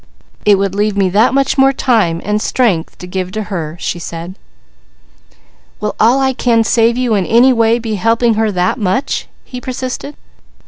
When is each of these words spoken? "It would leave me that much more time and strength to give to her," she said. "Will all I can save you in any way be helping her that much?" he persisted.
"It 0.45 0.55
would 0.55 0.73
leave 0.73 0.97
me 0.97 1.09
that 1.09 1.31
much 1.31 1.59
more 1.59 1.71
time 1.71 2.23
and 2.25 2.41
strength 2.41 2.97
to 2.97 3.05
give 3.05 3.31
to 3.33 3.43
her," 3.53 3.77
she 3.79 3.99
said. 3.99 4.33
"Will 5.79 5.93
all 5.99 6.19
I 6.19 6.33
can 6.33 6.63
save 6.63 6.97
you 6.97 7.13
in 7.13 7.27
any 7.27 7.53
way 7.53 7.77
be 7.77 7.93
helping 8.01 8.33
her 8.33 8.51
that 8.51 8.79
much?" 8.79 9.27
he 9.45 9.61
persisted. 9.61 10.15